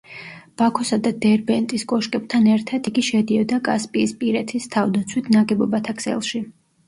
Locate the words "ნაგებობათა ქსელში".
5.37-6.43